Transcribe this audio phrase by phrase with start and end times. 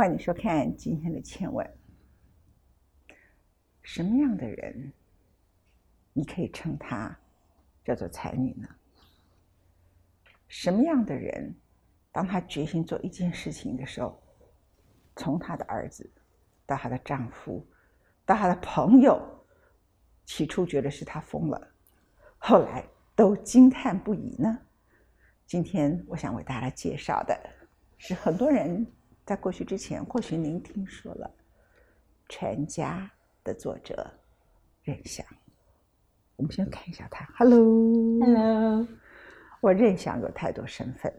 [0.00, 1.66] 欢迎收看今天的《千问》。
[3.82, 4.90] 什么样的人，
[6.14, 7.14] 你可以称他
[7.84, 8.66] 叫做才女呢？
[10.48, 11.54] 什么样的人，
[12.10, 14.18] 当他决心做一件事情的时候，
[15.16, 16.10] 从他的儿子
[16.64, 17.62] 到她的丈夫，
[18.24, 19.20] 到她的朋友，
[20.24, 21.72] 起初觉得是她疯了，
[22.38, 24.58] 后来都惊叹不已呢？
[25.44, 27.38] 今天我想为大家介绍的
[27.98, 28.90] 是很多人
[29.30, 31.30] 在过去之前，或许您听说了
[32.28, 33.08] 《全家》
[33.46, 34.12] 的作者
[34.82, 35.24] 任翔。
[36.34, 38.84] 我们先看一下他，Hello，Hello。
[39.60, 41.14] 我任翔有太多身份。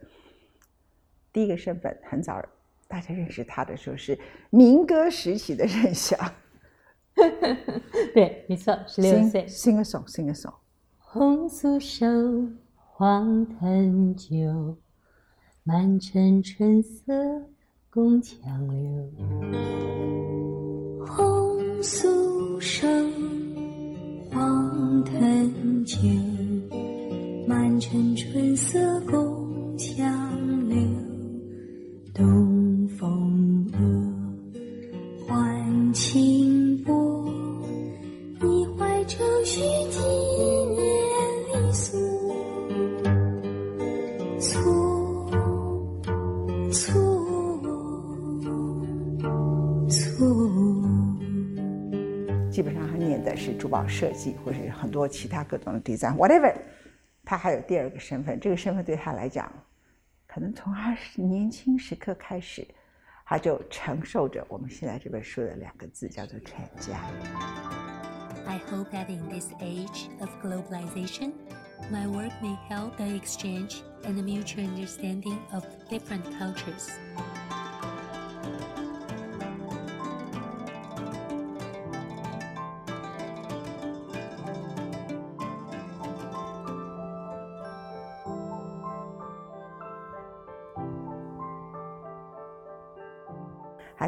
[1.32, 2.44] 第一个身份很早，
[2.86, 6.20] 大家认识他的时候是民歌时期的任翔。
[8.14, 9.48] 对，没错，十六岁。
[9.48, 10.56] Sing a song，Sing a song。
[10.98, 12.06] 红酥手。
[12.76, 14.78] 黄藤酒，
[15.64, 17.14] 满城春色
[17.94, 18.40] 宫墙
[18.70, 18.80] 柳。
[21.06, 22.88] 红酥手，
[24.32, 25.98] 黄藤酒，
[27.46, 29.31] 满城春色宫
[52.61, 56.55] 基本上他念的是珠宝设计，或者是很多其他各种的 design，whatever。
[57.25, 59.53] 他还有第二个身份，这个身份对他来讲，
[60.27, 62.67] 可能从他年轻时刻开始，
[63.25, 67.01] 他就承受着我们现在这本书的两个字，叫做全家。
[68.47, 71.33] I hope that in this age of globalization,
[71.91, 76.91] my work may help the exchange and the mutual understanding of different cultures.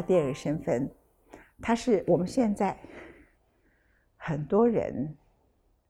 [0.06, 0.88] 第二个身份，
[1.60, 2.78] 他是我们现在
[4.16, 5.16] 很多人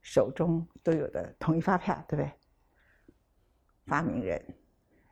[0.00, 2.32] 手中都有的统一发票，对不对？
[3.86, 4.42] 发明人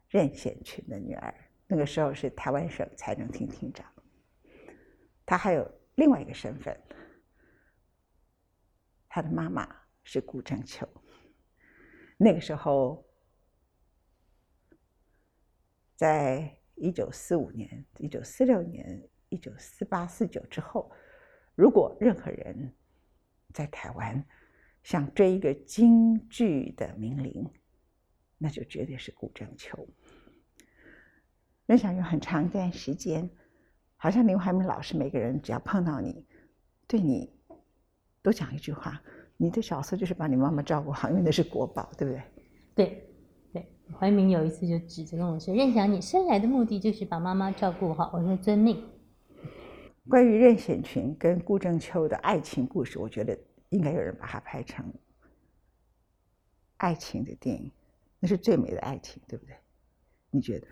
[0.09, 1.35] 任显群的女儿，
[1.67, 3.87] 那个时候是台湾省财政厅厅长。
[5.27, 6.81] 他还有另外一个身份，
[9.09, 9.69] 他的妈妈
[10.03, 10.89] 是顾正秋。
[12.17, 13.05] 那个时候，
[15.97, 16.59] 在。
[16.75, 20.91] 一九四五年、一九四六年、一九四八、四九之后，
[21.55, 22.73] 如果任何人
[23.53, 24.25] 在台湾
[24.83, 27.49] 想追一个京剧的名伶，
[28.39, 29.89] 那就绝对是顾正秋。
[31.67, 33.31] 任想有很长一段时间，
[33.97, 36.27] 好像林怀民老师，每个人只要碰到你，
[36.89, 37.33] 对你
[38.23, 39.01] 都讲一句话：
[39.37, 42.23] 你的角色就是把你妈妈照顾好，因为那是国宝，对不对？
[42.75, 43.09] 对。
[43.99, 48.83] 怀民有一次就指着跟我说：“任翔，你生来的目的就是把妈妈照顾好。”我说：“遵命。”
[50.09, 53.39] 关于任显群跟顾正秋的爱情故事，我觉得
[53.69, 54.85] 应该有人把它拍成
[56.79, 57.71] 爱情的电影，
[58.19, 59.55] 那是最美的爱情，对不对？
[60.31, 60.67] 你觉得？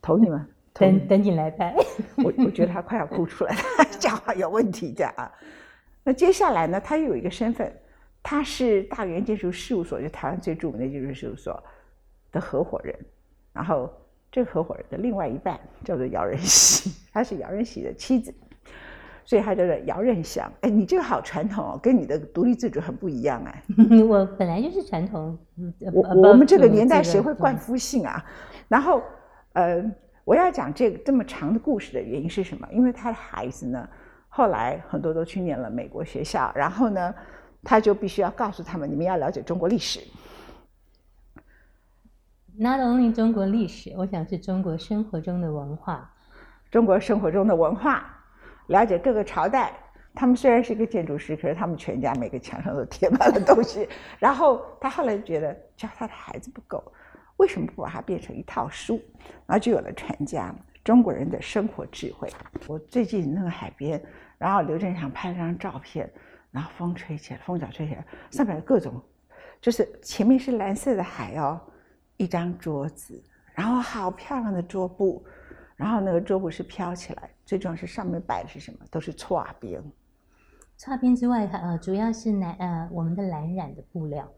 [0.00, 0.48] 投你吗？
[0.72, 1.74] 等等你来拍。
[2.16, 3.62] 我我觉得他快要哭出来了，
[4.00, 5.30] 讲话有问题的啊。
[6.02, 6.80] 那接下来呢？
[6.80, 7.72] 他又有一个身份。
[8.22, 11.62] 他是大元建筑事务所，就台湾最著名的建筑事务所
[12.30, 12.94] 的合伙人。
[13.52, 13.92] 然后，
[14.30, 18.32] 这个合伙人的另外一半叫做姚仁喜，他是姚仁喜的妻子，
[19.24, 20.50] 所以他叫做姚任祥。
[20.62, 23.62] 哎，你这个好传统哦，跟你的独立自主很不一样哎。
[24.08, 25.36] 我本来就是传统。
[25.92, 28.24] 我我们这个年代谁会冠夫姓啊？
[28.68, 29.02] 然后，
[29.52, 29.84] 呃，
[30.24, 32.66] 我要讲这个这么长的故事的原因是什么？
[32.70, 33.86] 因为他的孩子呢，
[34.28, 37.14] 后来很多都去念了美国学校，然后呢。
[37.62, 40.00] 他就必须要告诉他们，你们要了解中国历史。
[42.54, 46.12] Not only 中国历史，我想是中国生活中的文化。
[46.70, 48.04] 中国生活中的文化，
[48.66, 49.72] 了解各个朝代。
[50.14, 53.88] 他们虽然是一个建筑师，可是他们全家每个墙上都贴满了东西。
[54.18, 56.82] 然后他后来觉得教他的孩子不够，
[57.38, 59.00] 为什么不把它变成一套书？
[59.46, 60.54] 然后就有了传家
[60.84, 62.28] 中国人的生活智慧。
[62.66, 64.02] 我最近那个海边，
[64.36, 66.12] 然后刘振祥拍了张照片。
[66.52, 69.02] 然后风吹起来，风脚吹起来，上面有各种，
[69.60, 71.60] 就是前面是蓝色的海哦，
[72.18, 73.20] 一张桌子，
[73.54, 75.24] 然后好漂亮的桌布，
[75.74, 78.78] 然后那个桌布是飘起来，最重要是上面摆的是什么？
[78.90, 79.82] 都是搓边。
[80.76, 84.28] 搓边之外，呃，主要是蓝呃我们的蓝染的布料，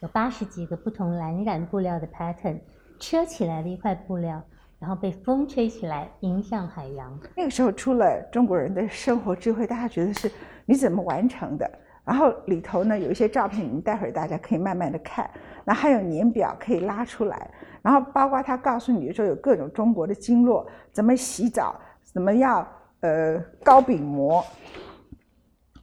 [0.00, 2.60] 有八十几个不同蓝染布料的 pattern，
[3.00, 4.44] 车起来的一块布料，
[4.78, 7.18] 然后被风吹起来，迎向海洋。
[7.36, 10.30] 那个时候出了中国人的生活智慧，大家觉得是
[10.66, 11.70] 你怎么完成的？
[12.04, 15.30] 然后里头呢有一些照片，你们待会儿大家可以慢慢的看。
[15.64, 17.50] 那还有年表可以拉出来，
[17.80, 22.68] 然后包括他告诉你说有各种中国的经络，怎么洗澡，怎么要
[23.00, 24.44] 呃糕饼馍、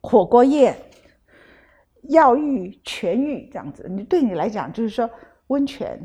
[0.04, 0.76] 火锅宴、
[2.10, 3.88] 药浴、泉浴这样子。
[3.90, 5.10] 你对你来讲就是说
[5.48, 6.00] 温泉，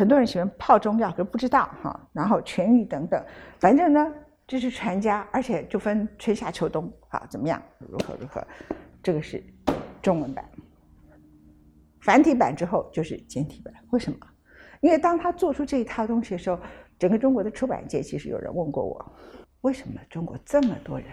[0.00, 2.08] 很多人喜欢泡中药，可是不知道哈。
[2.10, 3.22] 然后痊愈等等，
[3.58, 4.10] 反正呢
[4.46, 8.42] 这是传家，而且就分春夏秋冬啊，怎么样，如何如何。
[9.02, 9.44] 这个是
[10.00, 10.42] 中文版，
[12.00, 13.74] 繁体版之后就是简体版。
[13.90, 14.18] 为什么？
[14.80, 16.58] 因为当他做出这一套东西的时候，
[16.98, 19.12] 整个中国的出版界其实有人问过我，
[19.60, 21.08] 为什么中国这么多人，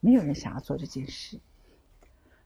[0.00, 1.40] 没有人想要做这件事？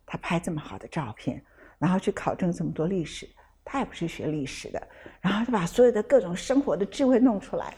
[0.05, 1.43] 他拍这么好的照片，
[1.79, 3.27] 然后去考证这么多历史，
[3.71, 4.89] 他也不是学历史的，
[5.21, 7.75] 然后就把所有的各种生活的智慧弄出来，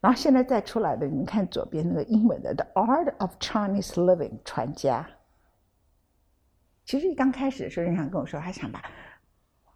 [0.00, 5.08] 然后现在再出来的，你们看左边那个英文的《The Art of Chinese Living》传家。
[6.84, 8.82] 其实刚开始的时候，人想跟我说，他想把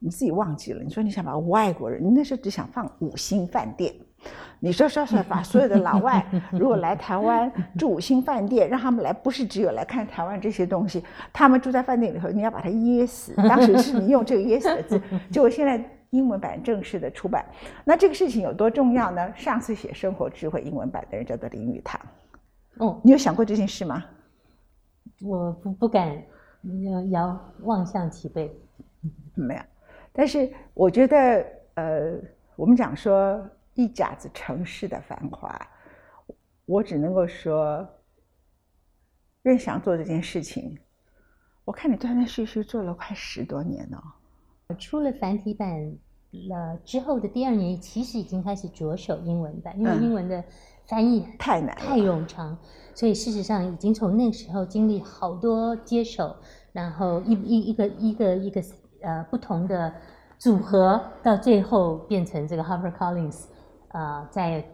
[0.00, 0.82] 你自己忘记了。
[0.82, 3.94] 你说你想把外国人，你那时候只想放五星饭店。
[4.60, 13.34] 你说说说，把所有的老外 如果来台湾住五星饭店，让他们来，不是只有来看台湾这些东西，他们住在饭店里头，你要把他噎死。
[13.48, 15.00] 当时是你用这个噎死的字，
[15.30, 17.44] 就我现在英文版正式的出版。
[17.84, 19.32] 那这个事情有多重要呢？
[19.36, 22.00] 上次写生活智慧英文版的人叫做林语堂。
[22.78, 24.04] 哦，你有想过这件事吗？
[25.22, 26.16] 我不不敢。
[26.90, 28.50] 要遥望向其背，
[29.34, 29.60] 没有。
[30.14, 31.44] 但是我觉得，
[31.74, 32.14] 呃，
[32.56, 33.38] 我们讲说
[33.74, 35.60] 一甲子城市的繁华，
[36.64, 37.86] 我只能够说，
[39.42, 40.78] 任翔做这件事情，
[41.64, 44.02] 我看你断断续续做了快十多年了。
[44.78, 45.96] 出了繁体版
[46.48, 50.42] 了之后的第二年，其实已经开始着手英文版，因为英文的
[50.86, 52.56] 翻译太难、太冗长。
[52.94, 56.36] 所以事实上，已经从那时候经历好多接手，
[56.72, 58.62] 然后一一一个一个一个
[59.02, 59.92] 呃不同的
[60.38, 62.92] 组合，到最后变成这个 Harper
[63.94, 64.64] 啊，在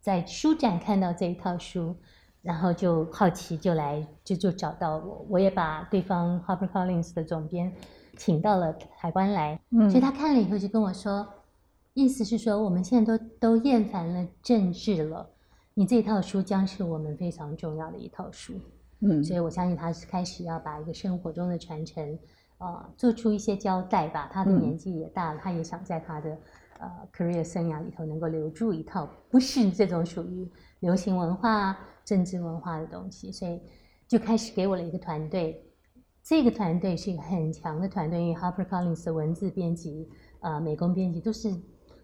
[0.00, 1.96] 在书展看到这一套书，
[2.42, 7.72] 然后就好奇就来就就找到我，我也把对方 Harper Collins 的总编
[8.16, 9.60] 请到了台湾来，
[9.90, 11.26] 所以他看了以后就跟我说，
[11.92, 15.28] 意思是说我们现在都都厌烦了政治了。
[15.74, 18.54] 你这套书将是我们非常重要的一套书，
[19.00, 22.16] 嗯，所以我相信他是开始要把一个生活中的传承，
[22.58, 24.30] 啊，做出一些交代吧。
[24.32, 26.38] 他的年纪也大了，他也想在他的
[26.78, 30.50] 呃 career 生涯里头能够留住一套不是这种属于
[30.80, 33.60] 流行文化、政治文化的东西，所以
[34.08, 35.62] 就开始给我了一个团队。
[36.22, 40.08] 这个团队是一个很强的团队，因为 Harper Collins 的文字编辑、
[40.40, 41.54] 呃，美工编辑都是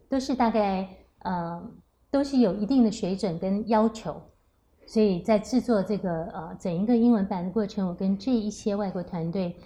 [0.08, 0.88] 都是大概
[1.20, 1.62] 呃。
[2.12, 4.20] 都是有一定的水准跟要求，
[4.86, 9.56] 所以在制作这个呃整一个英文版的过程，我跟这一些外国团队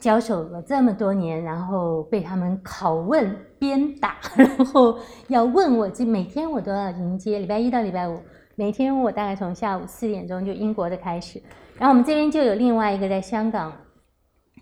[0.00, 4.98] 交手了这么多年，然后被他们拷问、鞭打， 然后
[5.28, 8.18] 要问我，这每天我都要迎接，礼拜一到礼拜五，
[8.56, 11.40] 每天我大概从下午四点钟就英国的开始，
[11.76, 13.72] 然后我们这边就有另外一个在香港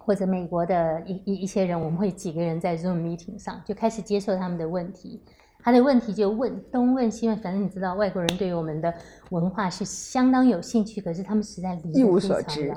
[0.01, 5.23] 或者美国的一一一些人，我们会几个人在 Zoom meeting 上就开始接受他们的问题。
[5.61, 8.95] 他的问题就问东问西问，反正你知道，外国人对于我们的
[9.31, 12.73] 文化是相当有兴趣，可是他们实在一无所知，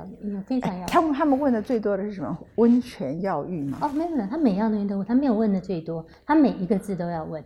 [0.46, 0.86] 非常要。
[0.86, 2.36] 他们他们问的最多的是什么？
[2.56, 3.78] 温泉药浴吗？
[3.80, 7.42] 哦，没有没有，他每样东西都问，他没有问的最多，他每一个字都要问。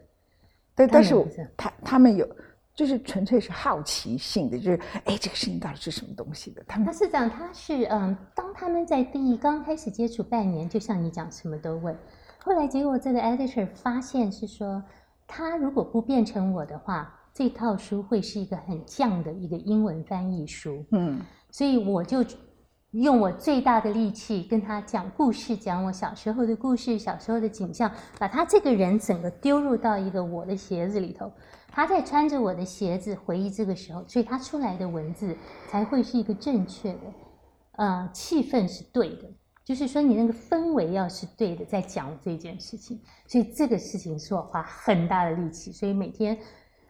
[0.74, 1.14] 对，但是
[1.56, 2.26] 他他们有，
[2.74, 6.62] 就是纯粹是好奇性的，就是哎，这个事情到底是什么东西的？
[6.66, 11.94] 他们他是讲他是嗯，当他们在第一刚开始接触半年，就像你讲什么都问，
[12.38, 14.82] 后来结果这个 editor 发现是说。
[15.26, 20.84] 他如果不变成我的话，这套书会是一个很犟的一个英文翻译书。
[20.92, 22.24] 嗯，所以我就
[22.92, 31.30] 用我最大的力气跟他讲故事，讲我小时候的故事、小时候的景象，把他这个人整个丢入到一个我的鞋子里头。
[31.70, 35.36] 他在穿着我的鞋子回忆这个时候，所以他出来的文字
[35.68, 37.00] 才会是一个正确的，
[37.72, 39.28] 呃，气氛是对的。
[39.66, 45.72] 就是说，你那个氛围要是对的，在讲这件事情，所以这个事情是我花很大的力气。
[45.72, 46.38] 所以每天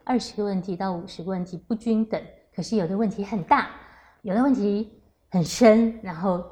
[0.04, 2.20] 二十个问题到五十个问题不均等，
[2.54, 3.70] 可是有的问题很大，
[4.20, 4.92] 有的问题
[5.30, 6.44] 很深，然后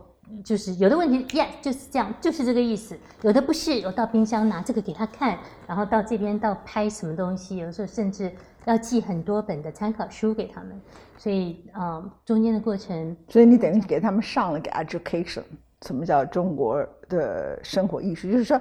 [0.42, 2.98] 就是有的问题，yes 就是这样，就是这个意思。
[3.20, 8.32] 有的不是，我到冰箱拿这个给他看，然后到这边到拍什么东西，有的时候甚至
[8.64, 10.80] 要寄很多本的参考书给他们。
[11.18, 15.42] 所以啊，中间的过程，所以你等于给他们上了个 education。
[15.84, 18.30] 什么叫中国的生活艺术？
[18.30, 18.60] 就是说，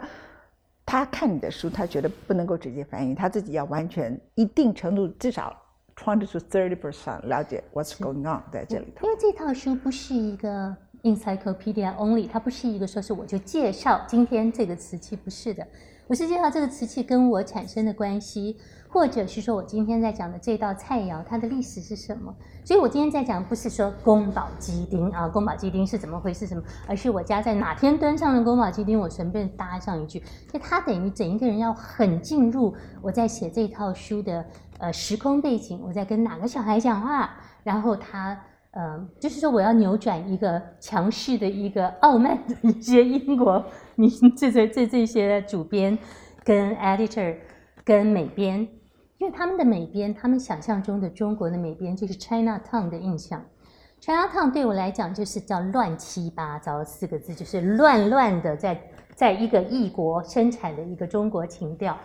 [0.85, 5.55] 他看你的书，他觉得不能够直接翻译，他自己要完全一定程度，至少
[5.95, 9.07] twenty to thirty percent 了解 what's going on 在这里头。
[9.07, 15.65] 因为这套书不是一个 encyclopedia only，它不是一个说是我就介绍今天这个瓷器，不是的，
[16.07, 18.57] 我是介绍这个瓷器跟我产生的关系，
[18.89, 22.35] 或者是说我今天在讲的这道菜肴它的历史是什么。
[22.63, 34.45] 所以我今天在讲不是说宫保鸡丁啊，宫保鸡丁是怎么回事什么，而是我家在哪天端上了宫保鸡丁，我顺便搭上一句，就他等于整一个人要很进入我在写这套书的
[34.79, 37.31] 呃时空背景，我在跟哪个小孩讲话，
[37.63, 38.39] 然后他。
[38.75, 45.95] 嗯，就是说我要扭转一个强势的一个傲慢的一些英国，你这这这这些主编
[46.43, 47.37] 跟 editor
[47.85, 48.67] 跟美编，
[49.23, 53.41] 因为他们的美编，他们想象中的中国的美编就是 China Town 的印象。
[54.01, 58.77] China Town 对我来讲就是叫乱七八糟四个字，就是乱乱的在
[59.15, 61.97] 在一个异国生产的一个中国情调。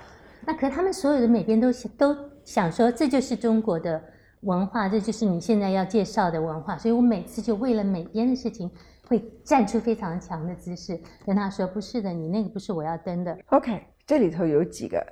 [0.46, 4.00] 那可他们所有的美编都都想说，这就是中国的。
[4.42, 8.70] 文化，这就是你现在要介绍的文化，所以我每次就为了美编的事情，
[9.08, 10.96] 会站出非常强的姿势，
[11.26, 15.04] 跟他说：“不是的，你那个不是我要登的。” OK，这里头有几个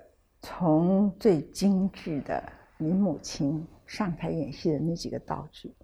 [0.49, 2.41] 从最精致的
[2.79, 5.75] 你母亲上台演戏的那几个道具，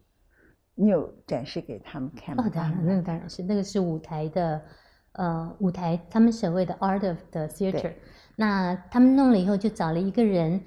[0.76, 2.44] 你有展示给他们看吗？
[2.46, 4.62] 哦，当然，那个当然是那个是舞台的，
[5.14, 7.92] 呃，舞台他们所谓的 art of the theater，
[8.36, 10.60] 那他们弄了以后就找了一个人。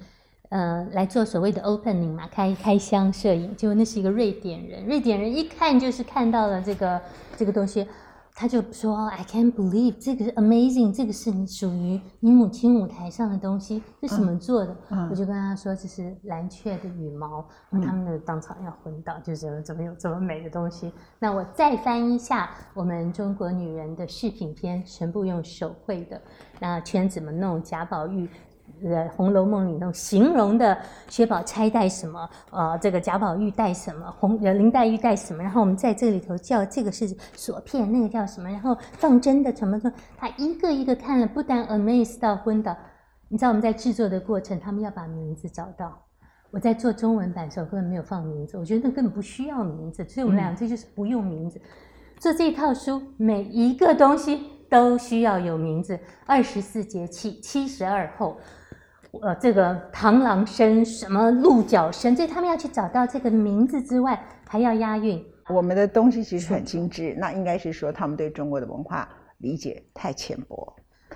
[0.48, 7.02] 呃，来做所谓的 opening 嘛，开开箱摄影，结果那是一个瑞典人，瑞典人一看就是看到了这个
[7.36, 7.84] 这个东西，
[8.38, 14.76] 他就说 I can't believe 这个是 amazing，这个是属于你母亲舞台上的东西，是什么做的？
[15.10, 20.92] 我就跟他说这是蓝雀的羽毛，他们的当场要昏倒，就是怎么有这么美的东西？
[21.18, 26.20] 那我再翻一下我们中国女人的饰品片，全部用手绘的，
[26.60, 27.62] 那圈怎么弄？
[27.62, 28.28] 贾宝玉。
[28.84, 30.76] 呃，《红楼梦》里那种形容的
[31.08, 42.76] 薛宝钗戴什么，呃，这个贾宝玉戴什么，红呃林黛玉戴什么，然后我们在这里头叫这个是锁片，那个叫什么，然后放针的什么的，他一个一个看了，不但 amazed 到昏倒。
[43.28, 46.02] 你知道我们在制作的过程，他们要把名字找到。
[46.52, 51.60] 我在做中文版的时候根本没有放名字，我觉得那根本不需要名字，所以我们俩这就是不用名字。
[52.20, 54.40] 做这套书，每一个东西
[54.70, 58.36] 都需要有名字，二十四节气，七十二候。
[59.22, 65.24] 呃，这个螳螂身，什么鹿角声，这他们要去找到这个名字之外，还要押韵。
[65.48, 69.08] 我们的东西其实很精致，那应该是说他们对中国的文化
[69.38, 70.74] 理解太浅薄。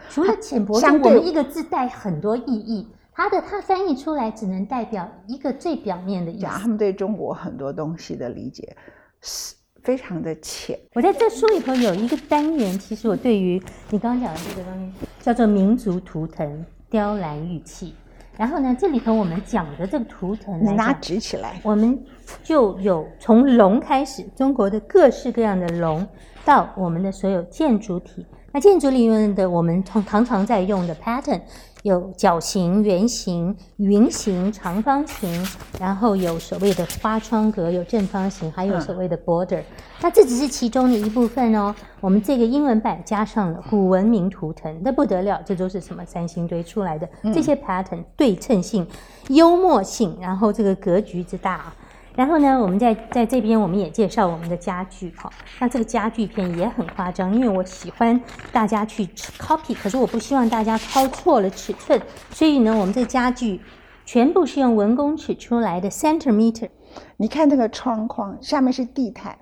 [0.09, 6.47] 除了浅薄，相对一个字带很多意义，它的它翻译出来只能代表一个最表面的意思。
[6.47, 8.77] 他们对中国很多东西的理解
[9.21, 10.79] 是非常的浅。
[10.95, 16.65] 我在这书里头有一个单元，其实我对于你刚刚讲的这个东西叫做民族图腾。
[16.91, 17.95] 雕栏玉砌，
[18.37, 21.97] 然后呢，这里头我们讲的这个图腾，你拿直起来，我们
[22.43, 26.07] 就有从龙开始，中国的各式各样的龙，
[26.45, 28.27] 到我们的所有建筑体。
[28.53, 31.41] 那建筑里面的我们常常常在用的 pattern。
[31.83, 35.47] 有角形、圆形、云形、长方形，
[35.79, 39.63] 然后有所谓的花窗格，有正方形，还有所谓的 border。
[40.03, 41.75] 那这只是其中的一部分哦。
[42.03, 47.09] 我们这个英文版加上了古文明图腾，那不得了，这都是什么三星堆出来的？
[47.33, 48.87] 这些 pattern 对称性、
[49.29, 51.73] 幽默性，然后这个格局之大。
[52.21, 55.33] 然后呢，我们在在这边我们也介绍我们的家具哈。
[55.59, 58.21] 那这个家具片也很夸张，因为我喜欢
[58.53, 59.07] 大家去
[59.39, 61.99] copy，可是我不希望大家抄错了尺寸，
[62.31, 63.59] 所以呢，我们这家具
[64.05, 66.69] 全部是用文工尺出来的 centimeter。
[67.17, 69.39] 你看那个窗框下面是地毯，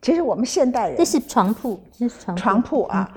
[0.00, 3.10] 其实我们现代人这是床铺，这是床床铺啊。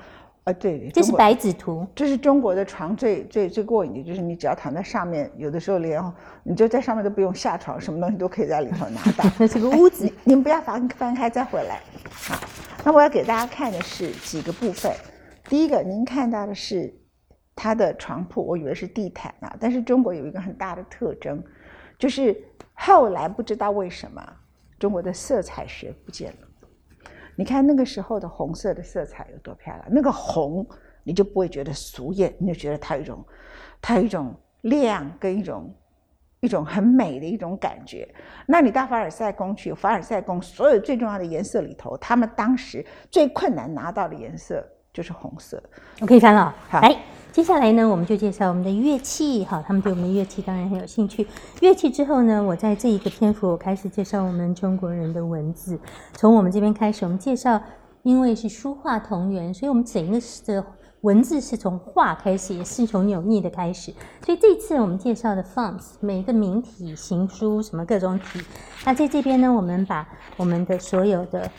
[0.46, 6.00] 啊，对，这是白纸图，这是中国的床最最最过瘾的，就是你只要躺在上面，有的时候连
[6.44, 9.28] 你就在上面都不用下床，什么东西都可以在里头拿到。
[9.40, 11.80] 那这个屋子，你们不要翻翻开再回来。
[12.12, 12.38] 好，
[12.84, 14.92] 那我要给大家看的是几个部分。
[15.48, 16.94] 第一个，您看到的是
[17.56, 21.42] 它的床铺，我以为是地毯啊，但是中国有一个很大的特征，
[21.98, 22.40] 就是
[22.72, 24.24] 后来不知道为什么
[24.78, 26.45] 中国的色彩学不见了。
[27.36, 30.66] 你看那个时候的红色的色彩有多漂亮，那个红
[31.04, 33.24] 你就不会觉得俗艳，你就觉得它有一种，
[33.80, 35.72] 它有一种亮跟一种
[36.40, 38.08] 一种很美的一种感觉。
[38.46, 45.62] 那你到凡尔赛宫去，凡尔赛宫所有最重要的颜色里头，他们当时最困难拿到的颜色就是红色。
[46.00, 46.96] 我可以翻了，来。
[47.36, 49.44] 接下来呢，我们就介绍我们的乐器。
[49.44, 51.26] 哈，他们对我们乐器当然很有兴趣。
[51.60, 55.78] 乐器之后呢，我在这一个篇幅，我开始介绍我们中国人的文字。
[56.14, 57.60] 从我们这边开始，我们介绍，
[58.04, 60.64] 因为是书画同源，所以我们整个的
[61.02, 63.92] 文字是从画开始，也是从扭捏的开始。
[64.24, 68.40] 所以这次我们介绍的 fonts，每个名体、行书什么各种体，
[68.86, 71.50] 那在这边呢，我们把我们的所有的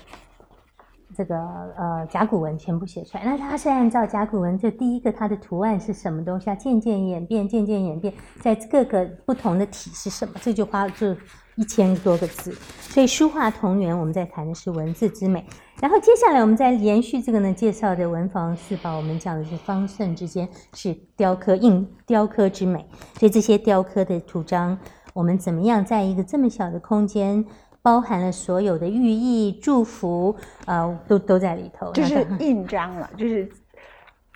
[1.17, 3.23] 这个呃甲骨文全部写出来。
[3.25, 6.55] 那它是按照甲骨文，这第一个它的图案是什么东西啊？
[6.55, 10.35] 渐渐演变，渐渐演变，在各个不同的体是什么？
[10.41, 11.15] 这句话就
[11.55, 12.51] 一千多个字。
[12.81, 15.43] 所以书画同源，我们在谈的是文字之美。
[15.81, 22.87] 然后接下来我们再延续这个呢，介绍的文房四宝，我们讲的是方寸之间是雕刻印雕刻之美。
[23.19, 24.77] 所以这些雕刻的图章，
[25.13, 27.45] 我们怎么样在一个这么小的空间？
[27.81, 31.91] 包含了所有的寓意、祝福，呃，都都在里头。
[31.93, 33.49] 就是印章了，就是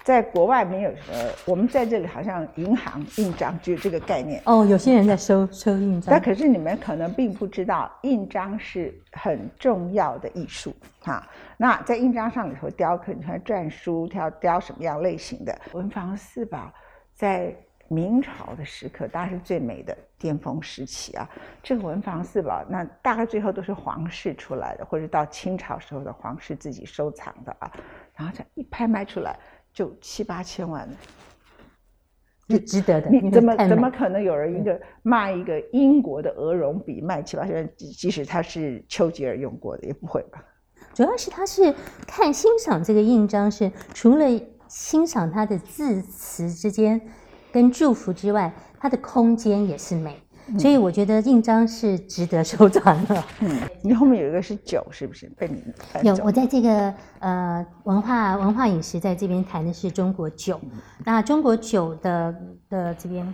[0.04, 4.42] 在国外没有呃，我们在这里好像银行印章就这个概念。
[4.46, 6.12] 哦，有些人在收收印章。
[6.12, 11.28] 但可是你们可能并不知道，印章是很重要的艺术哈。
[11.58, 16.72] 那在印章上里头雕刻，你看篆书，雕雕什么样类型的文房四宝，
[17.14, 17.56] 在。
[17.92, 21.30] 明朝的时刻，当然是最美的巅峰时期啊！
[21.62, 27.70] 这个文房四宝，那大概最后都是皇室出来的，或者到清朝时候的皇室自己收藏的啊。
[28.16, 29.38] 然后这一拍卖出来，
[29.74, 30.88] 就七八千万，
[32.48, 33.10] 就值得的。
[33.10, 37.70] 你怎么怎么可能有人一个卖一个英国的鹅绒笔卖七八千万？
[37.76, 40.42] 即使他是丘吉尔用过的，也不会吧？
[40.94, 41.76] 主要是他是
[42.08, 44.26] 看欣赏这个印章，是除了
[44.70, 47.02] 欣赏它的字词之间。
[47.52, 50.16] 跟祝福之外，它的空间也是美，
[50.58, 53.24] 所以我觉得印章是值得收藏的。
[53.42, 55.30] 嗯，你后面有一个是酒，是不是？
[55.38, 55.62] 被你
[56.08, 60.60] 有，我在这个呃文化文化饮食在这边谈的是中国酒，
[61.04, 62.34] 那中国酒的
[62.70, 63.34] 的这边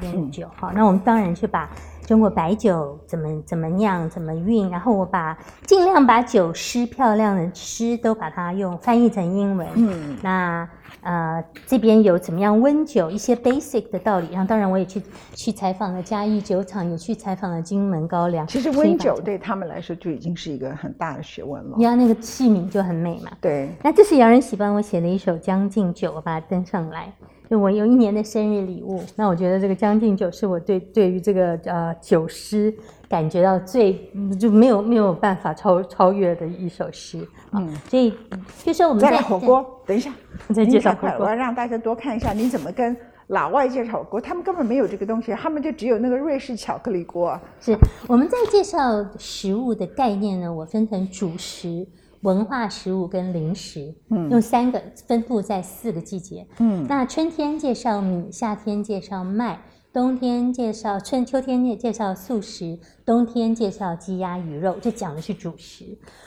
[0.00, 1.70] 这边酒，好，那我们当然是把
[2.06, 9.66] 中国白酒怎么怎么酿，怎么运，然后我把尽量把酒诗漂亮的诗都把它用翻译成英文。
[9.74, 10.68] 嗯，那。
[11.06, 15.00] 呃，这边有怎么样温酒一些 basic 的道理，然后当然我也去
[15.34, 18.44] 去采访了嘉义酒厂，也去采访了金门高粱。
[18.48, 21.76] 其实温酒对他们来说就已经是一个很大的学问了。
[21.78, 23.30] 你看那个器皿就很美嘛。
[23.40, 23.70] 对。
[23.84, 27.12] 那这是姚仁喜帮我写的一首《将进酒》，我把它登上来。
[27.48, 32.74] 就我有一年的生日礼物，那我觉得这个《将进酒》是我对对于这个呃酒诗
[33.08, 37.72] 感觉到最就没有没有办法超超越的一首诗嗯。
[37.86, 38.12] 所以
[38.64, 40.12] 就是我们在火锅，等一下。
[40.54, 42.96] 再介绍火锅，我要让大家多看一下，你怎么跟
[43.28, 44.20] 老外介绍火锅？
[44.20, 47.40] 他们根本没有这个东西，他们就只有那个瑞士巧克力锅。
[47.60, 48.78] 是我们在介绍
[49.18, 51.86] 食物的概念呢，我分成主食、
[52.20, 59.58] 文化食物跟零食，嗯，用三个分布在四个季节，嗯，那春天介绍米，夏天介绍麦。
[59.96, 65.86] 冬天介绍春，秋天介介绍素食，冬天介绍鸡鸭鱼肉，这讲的是主食。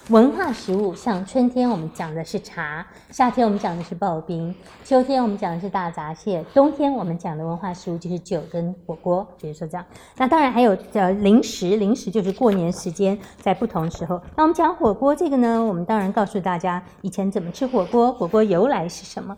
[0.09, 9.85] 文化食物像春天我们讲的是茶，夏天我们讲的是刨冰，秋天我们讲的是大闸蟹，冬天我们讲的文化食物就是酒跟火锅，比如说这样。
[10.17, 14.19] 那当然还有叫零食，零食就是过年时间在不同时候。
[14.35, 19.37] 那我们讲火锅这个呢，我们当然告诉大家以前怎么吃火锅，火锅由来是什么。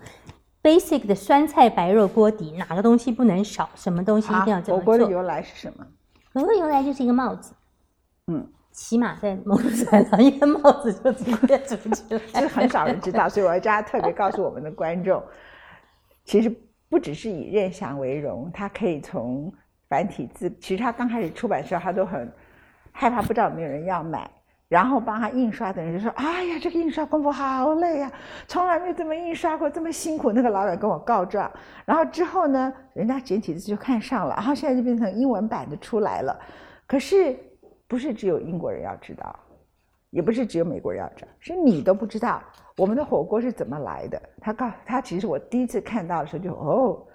[0.63, 3.69] Basic 的酸菜白肉锅底，哪个东西不能少？
[3.74, 4.78] 什么东西一定要怎么做？
[4.78, 5.86] 火锅的由来是什么？
[6.34, 7.54] 火锅由来就是一个帽子，
[8.28, 12.41] 嗯，起码在某种程度上，一个帽子就直接组起来。
[12.41, 15.21] 这很少人知道，所以我要加特别告诉我们的观众，
[16.26, 16.56] 其实
[16.89, 19.52] 不只是以任翔为荣，他可以从
[19.89, 22.32] 繁体字，其实他刚开始出版时候，他都很
[22.91, 24.30] 害怕，不知道有没有人要买。
[24.71, 28.10] 然后帮他印刷的人就说：“哎呀，这个印刷功夫好累呀，
[28.47, 31.51] 从来没有这么印刷过，这么辛苦。”那个老板跟我告状。
[31.84, 36.39] 然后之后呢，人家简体字就看上了，然后现在就变成英文版的出来了。
[36.88, 37.38] 可是
[37.86, 39.38] 不是只有英国人要知道，
[40.10, 42.41] 也不是只有美国人要知道，是你都不知道
[42.77, 44.21] 我们的火锅是怎么来的。
[44.39, 47.05] 他告他，其实我第一次看到的时候就哦，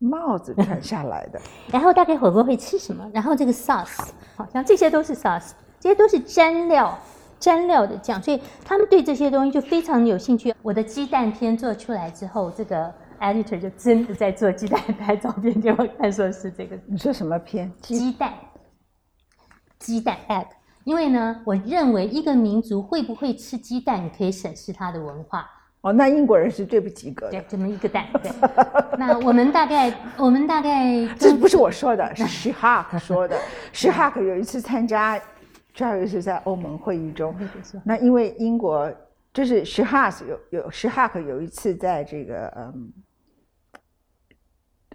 [0.00, 1.40] 帽子传下来的。
[1.70, 3.08] 然后大概火锅会吃什么？
[3.14, 5.52] 然后这个 sauce，好像这些都是 sauce。
[5.84, 6.98] 这些都是蘸料，
[7.38, 10.54] 蘸料的酱，所以他们对这些东西就非常有兴趣。
[10.62, 16.74] 我的鸡蛋片做出来之后，这个 editor 就真的在做鸡蛋拍照片给我看，说是这个。
[16.86, 17.70] 你说什么片？
[17.82, 18.32] 鸡蛋，
[19.78, 20.46] 鸡蛋 egg。
[20.84, 25.46] 因为呢，我认为一个民族会不会吃鸡蛋，你可以审视它的文化。
[25.82, 27.32] 哦，那英国人是最不及格的。
[27.32, 28.06] 对，这么一个蛋。
[28.22, 28.32] 对。
[28.96, 33.38] 那我们大概，我们大概，这不是我说的，是 Shihak 说的。
[33.74, 35.20] Shihak 有一次参加。
[35.74, 37.34] 主要是在欧盟会议中，
[37.84, 38.90] 那因为英国
[39.32, 42.92] 就是施哈克有有施哈克有一次在这个嗯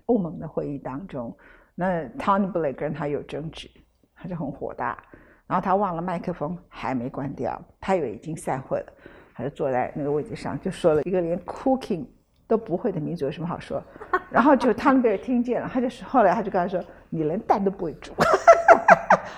[0.06, 1.38] 欧盟的会议当中，
[1.76, 3.70] 那 Tony Blair 跟他有争执，
[4.16, 4.98] 他就很火大，
[5.46, 8.94] 然后他忘了麦克风还没关掉，他以为已经散会了，
[9.36, 12.06] 他就坐在那个位置上就说了一个连 cooking
[12.48, 13.84] 都不会的民族有什么好说？
[14.32, 18.14] 然后就汤贝尔听见了，他就说，后来他就跟他说：“你连蛋都不会煮。”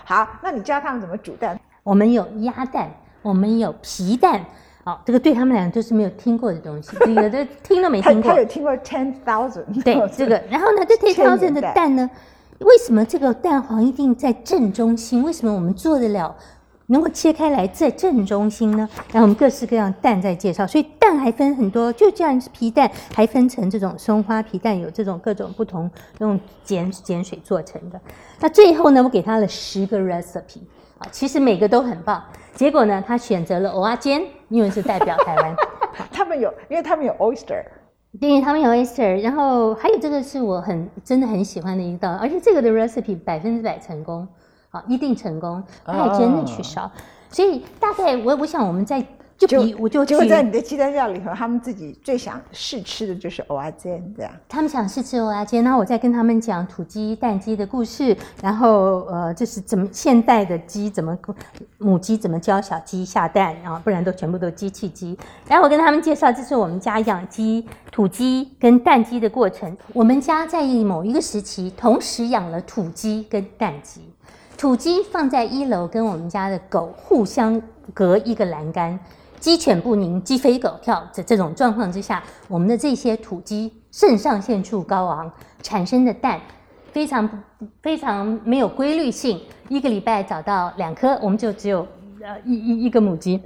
[0.06, 1.60] 好，那你教他们怎么煮蛋？
[1.84, 2.90] 我们有鸭蛋，
[3.22, 4.44] 我们有皮蛋。
[4.84, 8.38] 好，这个对他们俩都是没有听过的东西，有的听都没听过 他。
[8.38, 12.10] 有听过 ten thousand，对 这个，然后呢，这 ten thousand 的蛋呢，
[12.60, 15.24] 为什么这个蛋黄一定在正中心？
[15.24, 16.36] 为什么我们做得了？
[16.92, 18.88] 能够切开来在正中心呢？
[19.12, 28.00] 然后我们各式各样蛋在介绍，所以蛋还分很多，就这样皮蛋还分成这种松花皮蛋，有这种各种不同用碱碱水做成的。
[28.40, 30.60] 那最后呢，我给他了十个 recipe
[30.98, 32.22] 啊，其实每个都很棒。
[32.54, 35.56] 结果呢，他选择了蚵仔煎，因为是代表台湾。
[36.12, 37.64] 他们有，因为他们有 oyster，
[38.20, 44.28] 对，他们有 oyster，然后还有这个是我很真的很喜欢的一道，而且这个的 recipe 百分之百成功。
[44.72, 46.90] 好，一定成功，他还真的去烧，
[47.30, 49.06] 所以大概我我想我们在
[49.38, 54.32] 就比我就就在你的鸡蛋料里头，他们自己最想试吃的就是蚵仔煎这样。
[54.48, 61.18] 他们想试吃蚵仔煎，然后我再跟他们讲土鸡蛋鸡的故事，然后呃，就是怎么现代的鸡怎么
[61.80, 65.18] 母鸡怎么教小鸡下蛋，然后不然都全部都机器鸡。
[65.48, 69.76] 然后我跟他们介绍，这是我们家养鸡土鸡跟蛋鸡的过程。
[69.92, 74.11] 我们家在某一个时期同时养了土鸡跟蛋鸡。
[74.62, 77.60] 土鸡放在一楼，跟我们家的狗互相
[77.96, 79.00] 隔一个栏杆，
[79.40, 85.32] 鸡犬不宁，鸡飞狗跳的这种状况之下，我们的这些土鸡肾上腺素高昂，
[85.64, 86.40] 产生的蛋
[86.92, 87.28] 非常
[87.82, 91.80] 非常没有规律性，一个礼拜找到两颗，我们就只有
[92.22, 93.42] 呃一一一个母鸡，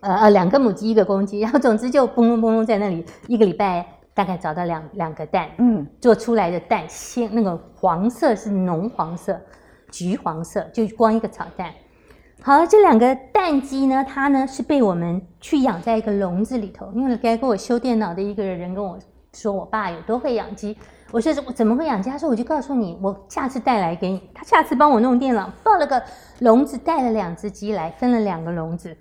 [0.00, 9.40] 呃呃两个母鸡一个公鸡，然后总之就嘣隆嘣隆在那里，一个礼拜大概找到两两个蛋，嗯，做出来的蛋鲜那个黄色是浓黄色。
[9.94, 11.72] 橘黄色，就光一个炒蛋。
[12.42, 16.90] 好了，这两个蛋鸡呢，它呢是被我们去养在一个笼子里头。
[16.92, 18.98] 因为该给我修电脑的一个人跟我
[19.32, 20.76] 说，我爸有多会养鸡。
[21.12, 22.10] 我说我怎么会养鸡？
[22.10, 24.20] 他说我就告诉你，我下次带来给你。
[24.34, 26.02] 他下次帮我弄电脑，抱了个
[26.40, 28.96] 笼子，带了两只鸡来，分了两个笼子。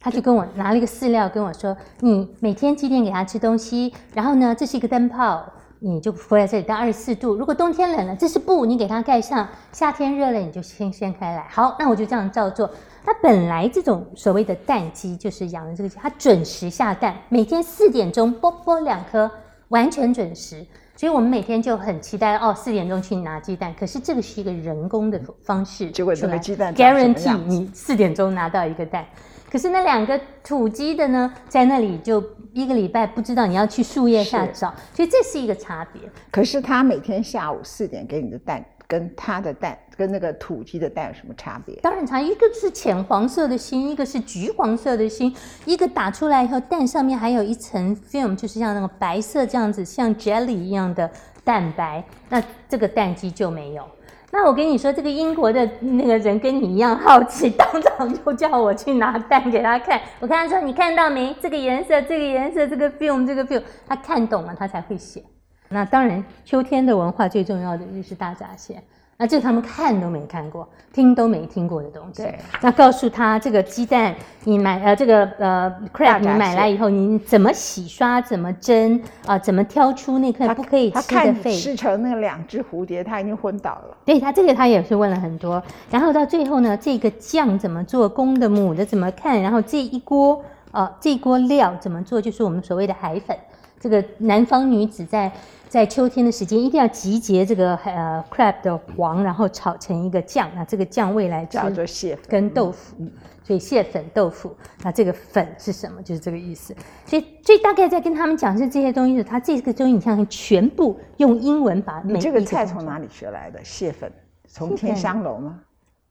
[0.00, 3.92] 他就跟我拿了一个饲料，跟我说，你每天几点给他吃东西？
[4.14, 5.44] 然后呢，这是一个灯泡。
[5.80, 7.34] 你就铺在这里到二十四度。
[7.34, 11.46] 如果冬天冷了，这是布，你给它盖上；夏天热了，你就先掀开来。
[11.50, 12.68] 好，那我就这样照做。
[13.04, 19.30] 它本来这种所谓的蛋鸡，就是养的这个鸡，它准时下蛋，每天四点钟啵啵两颗，
[19.68, 20.66] 完全准时。
[20.96, 23.72] 所以我们每天就很期待哦，四点钟去拿鸡蛋。
[23.78, 29.06] 可是这个是一个人工的方式，结果这个鸡蛋 guarantee 你四点钟拿到一个蛋。
[29.50, 32.22] 可是那两个土鸡的呢，在那里就。
[32.54, 36.02] 一个礼拜不知道你要去树叶下找，所以这是一个差别。
[36.28, 41.76] 可是它每天下午四点给你的蛋，跟它的蛋跟那个土鸡的蛋有什么差别？
[41.76, 45.32] 当然差，一个是浅黄色的心，一个是橘黄色的心。
[45.66, 51.08] 一个打出来以后，蛋上面还有一层 film，就是像那个白色这样子，像 jelly 一样的
[51.44, 52.02] 蛋白。
[52.30, 53.84] 那这个蛋鸡就没有。
[54.30, 59.98] 那我跟你说，这个英国的那个人跟你一样好奇，当场就叫我去拿蛋给他看。
[60.20, 61.34] 我跟他说：“你看到没？
[61.40, 65.22] 这个颜色，这个颜色，这个 film，这个 film。”他看懂了，他才会写。
[65.70, 68.82] 那当然，秋天的文化最重要的就是大闸蟹。
[69.20, 72.22] 那这他们看都没看过，听都没听过的东西。
[72.22, 81.52] 对，那告诉他这个鸡蛋，你买呃这个呃 crab 你买来以后，你怎么洗刷，怎么蒸啊，怎么挑出那颗不可以吃的肺？
[81.56, 83.96] 吃成那两只蝴蝶，他已经昏倒了。
[84.04, 93.36] 对他这个他也是问了很多，然后到最后呢，这个酱怎么做，公的母的怎么看，然后这一锅呃这锅料怎么做，就是我们所谓的海粉。
[93.80, 95.32] 这个南方女子在。
[95.68, 100.50] 在秋天的时间，一定要集结这个呃 crab 的黄，然后炒成一个酱。
[100.54, 102.96] 那这个酱味来叫做蟹粉跟豆腐，
[103.44, 104.56] 所以蟹粉豆腐。
[104.82, 106.02] 那这个粉是什么？
[106.02, 106.74] 就是这个意思。
[107.04, 113.60] 所以，所以大概在跟他们讲是这些东西，他这个东西你像，全部用英文把每这个菜从哪里学来的？
[113.62, 114.10] 蟹粉
[114.46, 115.60] 从天香楼吗？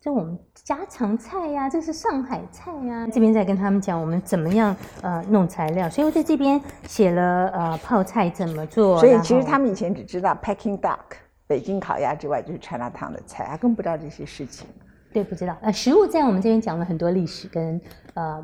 [0.07, 3.05] 就我们家常菜呀，这是上海菜呀。
[3.11, 8.97] 这边在跟他们讲我们怎么样呃弄材料，所以我在这边写了呃泡菜怎么做。
[9.01, 10.97] 所以其实他们以前只知道 Peking duck
[11.45, 14.65] 北京烤鸭之外，就是川辣汤的菜，他更不知道这些事情。
[15.11, 15.57] 对，不知道。
[15.59, 17.81] 呃，食物在我们这边讲了很多历史跟
[18.13, 18.41] 呃。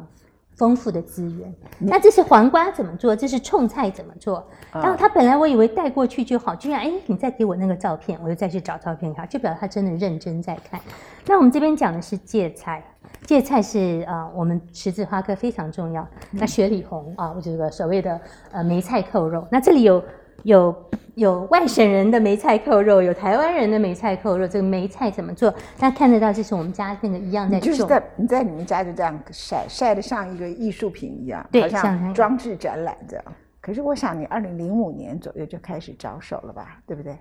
[0.56, 3.16] 丰富的资源，那这是黄瓜怎么做？
[3.16, 4.46] 这是冲菜怎么做？
[4.72, 10.80] 然后他本来我以为带过去就好，居然哎，你再给我那个照片，我就再去找照片看，就表示他真的认真在看。
[11.26, 12.84] 那我们这边讲的是芥菜，
[13.26, 16.08] 芥菜是啊，我们十字花科非常重要。
[16.32, 18.20] 那雪里红啊，我这个所谓的
[18.52, 20.04] 呃梅菜扣肉，那这里有。
[20.41, 20.76] 有
[21.15, 24.48] 有外省人的梅菜扣肉，有台湾人的梅菜扣肉。
[24.48, 25.52] 这个梅菜怎么做？
[25.78, 27.72] 大家看得到，这是我们家那个一样在种。
[27.72, 33.26] 就是在你在你们家就这样晒晒的像一个艺术品一样，对，像装置展览这样。
[33.62, 37.17] 可是我想你二零零五年左右就开始着手了吧，对不对？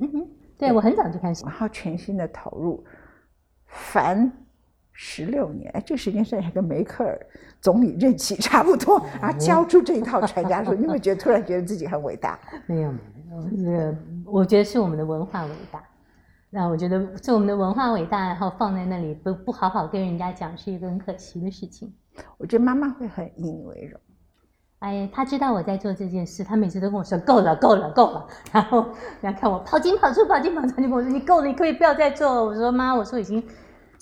[0.00, 2.82] 嗯哼，对我很早就开始然，后全心的投入，
[3.66, 4.32] 凡
[4.92, 7.18] 十六年，哎，这时间算起来跟梅克尔
[7.60, 12.38] 总理任期差不多，然后交出这一套传家书，你有没有觉得突然觉得自己很伟大？
[12.66, 12.98] 没 有没
[13.30, 15.82] 有，这个我觉得是我们的文化伟大。
[16.54, 21.90] 那我觉得是我们的文化伟大，然后放在那里不不好好跟人家讲，是一个很可惜的事情。
[22.36, 23.98] 我觉得妈妈会很以你为荣。
[24.80, 28.26] 哎，他知道我在做这件事，他每次都跟我说够了，够了，够了。
[28.52, 28.86] 然后
[29.22, 32.44] 然后看我跑进跑出，跑进跑出，他就跟我说你够了，你可以不要再做了。
[32.44, 33.42] 我说妈，我说已经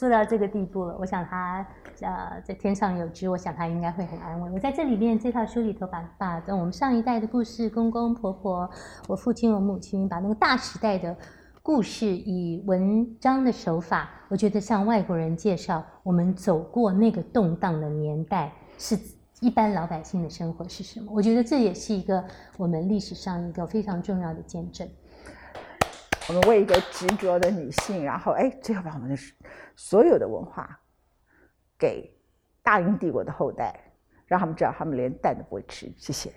[0.01, 0.97] 做到这个地步了。
[0.99, 1.67] 我想他
[2.01, 4.51] 呃在天上有知，我想他应该会很安慰。
[4.51, 8.71] 我在这里面这套书里头把把我们上一代的故事，公公婆婆，
[9.07, 11.15] 我父亲我母亲，把那个大时代的
[11.63, 18.99] 故事以文章的手法，我觉得向外国人介绍我们走过那个动荡的年代是。
[19.43, 21.11] 一般老百姓的生活是什么？
[21.15, 22.23] 我觉得这也是一个
[22.59, 24.87] 我们历史上一个非常重要的见证。
[26.31, 29.17] 我们为一个执着的女性，然后哎，最后把我们的
[29.75, 30.81] 所有的文化
[31.77, 32.09] 给
[32.63, 33.75] 大英帝国的后代，
[34.27, 35.93] 让他们知道他们连蛋都不会吃。
[35.97, 36.33] 谢谢。